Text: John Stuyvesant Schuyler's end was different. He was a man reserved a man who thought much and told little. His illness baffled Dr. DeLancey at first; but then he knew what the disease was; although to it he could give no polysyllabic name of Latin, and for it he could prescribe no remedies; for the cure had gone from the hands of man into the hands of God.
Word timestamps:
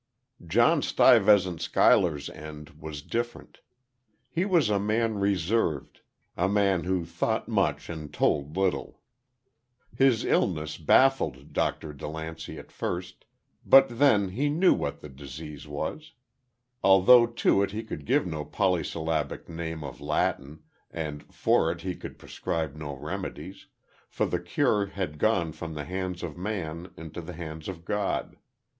John 0.47 0.81
Stuyvesant 0.81 1.61
Schuyler's 1.61 2.27
end 2.27 2.71
was 2.81 3.03
different. 3.03 3.59
He 4.31 4.45
was 4.45 4.67
a 4.71 4.79
man 4.79 5.19
reserved 5.19 6.01
a 6.35 6.49
man 6.49 6.85
who 6.85 7.05
thought 7.05 7.47
much 7.47 7.87
and 7.87 8.11
told 8.11 8.57
little. 8.57 8.99
His 9.95 10.25
illness 10.25 10.79
baffled 10.79 11.53
Dr. 11.53 11.93
DeLancey 11.93 12.57
at 12.57 12.71
first; 12.71 13.25
but 13.63 13.99
then 13.99 14.29
he 14.29 14.49
knew 14.49 14.73
what 14.73 15.01
the 15.01 15.07
disease 15.07 15.67
was; 15.67 16.13
although 16.83 17.27
to 17.27 17.61
it 17.61 17.69
he 17.69 17.83
could 17.83 18.05
give 18.07 18.25
no 18.25 18.43
polysyllabic 18.43 19.47
name 19.47 19.83
of 19.83 20.01
Latin, 20.01 20.63
and 20.89 21.31
for 21.31 21.71
it 21.71 21.81
he 21.81 21.93
could 21.95 22.17
prescribe 22.17 22.75
no 22.75 22.95
remedies; 22.95 23.67
for 24.09 24.25
the 24.25 24.39
cure 24.39 24.87
had 24.87 25.19
gone 25.19 25.51
from 25.51 25.75
the 25.75 25.85
hands 25.85 26.23
of 26.23 26.37
man 26.39 26.91
into 26.97 27.21
the 27.21 27.33
hands 27.33 27.67
of 27.67 27.85
God. 27.85 28.37